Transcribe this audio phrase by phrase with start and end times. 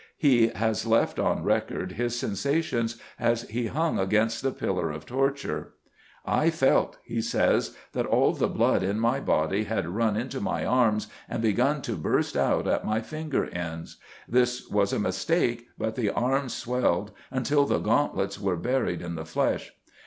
[0.17, 5.73] He has left on record his sensations as he hung against the pillar of torture.
[6.25, 10.65] "I felt," he says, "that all the blood in my body had run into my
[10.65, 13.97] arms and begun to burst out at my finger ends.
[14.27, 19.23] This was a mistake, but the arms swelled until the gauntlets were buried in the
[19.25, 19.71] flesh.